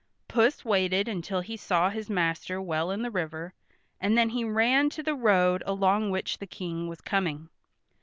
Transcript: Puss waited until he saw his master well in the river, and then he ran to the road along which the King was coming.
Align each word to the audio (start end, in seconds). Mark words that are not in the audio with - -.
Puss 0.27 0.65
waited 0.65 1.07
until 1.07 1.41
he 1.41 1.55
saw 1.55 1.91
his 1.91 2.09
master 2.09 2.59
well 2.59 2.89
in 2.89 3.03
the 3.03 3.11
river, 3.11 3.53
and 3.99 4.17
then 4.17 4.29
he 4.29 4.43
ran 4.43 4.89
to 4.89 5.03
the 5.03 5.13
road 5.13 5.61
along 5.67 6.09
which 6.09 6.39
the 6.39 6.47
King 6.47 6.87
was 6.87 7.01
coming. 7.01 7.49